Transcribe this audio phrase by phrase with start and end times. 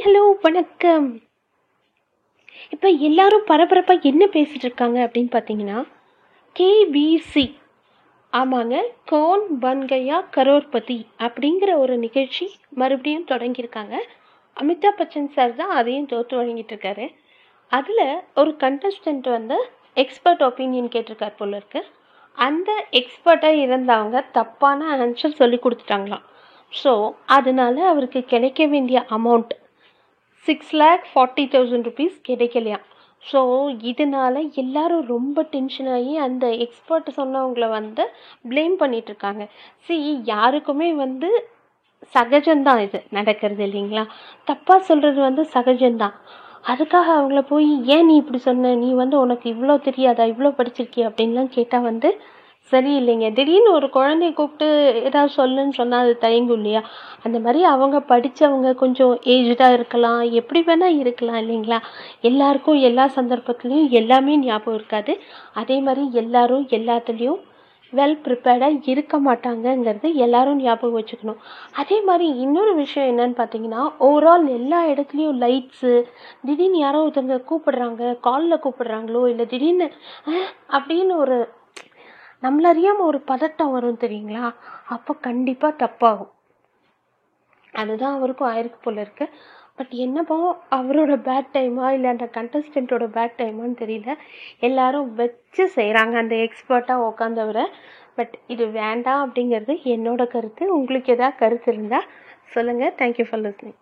[0.00, 1.06] Hi hello வணக்கம்.
[2.74, 5.78] இப்போ எல்லாரும் பரபரப்பாக என்ன பேசிகிட்டு இருக்காங்க அப்படின்னு பார்த்தீங்கன்னா
[6.56, 7.44] கேபிசி
[8.32, 12.46] ஆமாங்க கோன் பன்கையா கரோர்பதி அப்படிங்கிற ஒரு நிகழ்ச்சி
[12.82, 13.94] மறுபடியும் தொடங்கியிருக்காங்க.
[14.56, 17.08] அமிதாப் பச்சன் சார் தான் அதையும் தோற்று வழங்கிட்டு இருக்காரு.
[17.72, 18.04] அதில்
[18.34, 19.58] ஒரு கண்டஸ்டன்ட் வந்து
[20.04, 21.82] எக்ஸ்பர்ட் ஒப்பீனியன் கேட்டிருக்கார் போல இருக்கு.
[22.38, 22.70] அந்த
[23.00, 26.26] எக்ஸ்பர்ட்டாக இருந்தவங்க தப்பான ஆன்சர் சொல்லி கொடுத்துட்டாங்களாம்.
[26.72, 26.94] ஸோ
[27.38, 29.52] அதனால அவருக்கு கிடைக்க வேண்டிய amount
[30.46, 32.84] six lakh forty thousand rupees கிடைக்கலையாம்
[33.26, 33.40] so
[33.82, 38.04] இதனால எல்லாரும் ரொம்ப டென்ஷன் ஆகி அந்த எக்ஸ்பர்ட் சொன்னவங்கள வந்து
[38.44, 39.42] ப்ளேம் பண்ணிகிட்ருக்காங்க
[39.86, 41.30] சி யாருக்குமே வந்து
[42.14, 44.04] சகஜம்தான் இது நடக்கிறது இல்லைங்களா?
[44.46, 46.14] தப்பாக சொல்கிறது வந்து சகஜம்தான்.
[46.64, 48.74] அதுக்காக அவங்கள போய் ஏன் நீ இப்படி சொன்ன?
[48.74, 50.24] நீ வந்து உனக்கு இவ்வளோ தெரியாதா?
[50.24, 51.08] இவ்வளோ படிச்சிருக்கிய?
[51.10, 52.08] அப்படின்லாம் கேட்டால் வந்து
[52.68, 53.32] சரியில்லைங்க.
[53.32, 54.66] திடீர்னு ஒரு குழந்தைய கூப்பிட்டு
[55.08, 56.82] ஏதாவது சொல்லுன்னு சொன்னால் அது தயங்கும் இல்லையா?
[57.22, 60.20] அந்த மாதிரி அவங்க படித்தவங்க கொஞ்சம் ஏஜ்டாக இருக்கலாம்.
[60.30, 61.78] எப்படி வேணால் இருக்கலாம் இல்லைங்களா?
[62.20, 65.14] எல்லாருக்கும் எல்லா சந்தர்ப்பத்துலேயும் எல்லாமே ஞாபகம் இருக்காது.
[65.52, 67.40] அதே மாதிரி எல்லாரும் எல்லாத்துலேயும்
[67.92, 71.40] வெல் ப்ரிப்பேர்டாக இருக்க மாட்டாங்கங்கிறது எல்லாரும் ஞாபகம் வச்சுக்கணும்.
[71.72, 75.92] அதே மாதிரி இன்னொரு விஷயம் என்னன்னு பார்த்தீங்கன்னா ஓவரால் எல்லா இடத்துலையும் லைட்ஸு
[76.46, 79.88] திடீர்னு யாரோ ஒருத்தவங்க கூப்பிடுறாங்க காலில் கூப்பிடுறாங்களோ இல்லை திடீர்னு
[80.78, 81.38] அப்படின்னு ஒரு
[82.42, 84.54] நம்மள அறியாமல் ஒரு பதட்டம் வரும் தெரியுங்களா?
[84.86, 86.30] அப்போ கண்டிப்பாக தப்பாகும்.
[87.72, 89.28] அதுதான் அவருக்கும் ஆயிருக்கு போல இருக்கு.
[89.76, 90.36] பட் என்னப்போ
[90.70, 94.14] அவரோட பேட் டைமா இல்லை அந்த கண்டஸ்டண்ட்டோட பேட் டைமான்னு தெரியல.
[94.60, 97.66] எல்லாரும் வச்சு செய்கிறாங்க அந்த எக்ஸ்பர்ட்டாக உக்காந்தவரை.
[98.14, 100.72] பட் இது வேண்டாம் அப்படிங்கிறது என்னோட கருத்து.
[100.72, 102.10] உங்களுக்கு எதாவது கருத்து இருந்தால்
[102.46, 103.78] சொல்லுங்கள் தேங்க்யூ ஃபார் லிஸ்னிங்